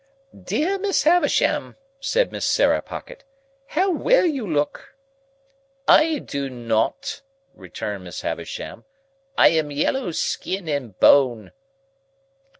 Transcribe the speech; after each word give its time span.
"Dear 0.43 0.79
Miss 0.79 1.03
Havisham," 1.03 1.75
said 1.99 2.31
Miss 2.31 2.43
Sarah 2.43 2.81
Pocket. 2.81 3.23
"How 3.67 3.91
well 3.91 4.25
you 4.25 4.47
look!" 4.51 4.95
"I 5.87 6.17
do 6.17 6.49
not," 6.49 7.21
returned 7.53 8.05
Miss 8.05 8.21
Havisham. 8.21 8.83
"I 9.37 9.49
am 9.49 9.69
yellow 9.69 10.09
skin 10.09 10.67
and 10.67 10.99
bone." 10.99 11.51